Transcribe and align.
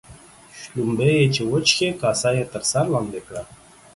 شلومبې 0.59 1.13
چې 1.33 1.41
وچښې، 1.51 1.89
کاسه 2.01 2.29
يې 2.37 2.43
تر 2.51 2.61
سر 2.71 2.85
لاندي 2.93 3.21
کړه. 3.27 3.43